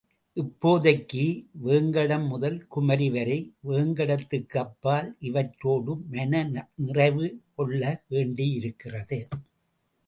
இப்போதைக்கு, 0.37 1.23
வேங்கடம் 1.65 2.25
முதல் 2.27 2.67
குமரி 2.67 3.09
வரை 3.09 3.37
வேங்கடத்துக்கு 3.67 4.57
அப்பால் 4.57 5.17
இவற்றோடு 5.21 5.95
மன 6.09 6.33
நிறைவு 6.75 7.27
கொள்ள 7.55 7.83
வேண்டியிருக்கிறது. 8.07 9.19